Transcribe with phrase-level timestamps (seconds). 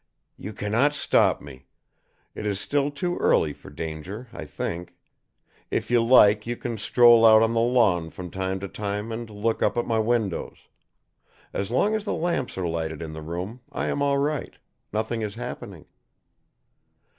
[0.35, 1.67] "You cannot stop me.
[2.33, 4.95] It is still too early for danger, I think.
[5.69, 9.29] If you like, you can stroll out on the lawn from time to time and
[9.29, 10.57] look up at my windows.
[11.53, 14.57] As long as the lamps are lighted in the room, I am all right.
[14.91, 15.85] Nothing is happening."